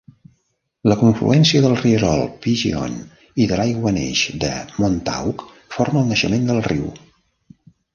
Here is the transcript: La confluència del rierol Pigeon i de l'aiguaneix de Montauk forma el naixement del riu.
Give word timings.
La 0.91 0.95
confluència 1.01 1.61
del 1.65 1.75
rierol 1.81 2.25
Pigeon 2.47 2.97
i 3.45 3.49
de 3.53 3.61
l'aiguaneix 3.63 4.27
de 4.47 4.53
Montauk 4.83 5.49
forma 5.79 6.05
el 6.07 6.13
naixement 6.15 6.53
del 6.55 6.69
riu. 6.75 6.95